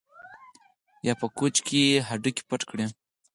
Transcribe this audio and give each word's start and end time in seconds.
یا 1.07 1.13
په 1.21 1.27
کوچ 1.37 1.55
کې 1.67 1.81
هډوکي 2.07 2.43
پټ 2.49 2.61
کړي 2.69 2.85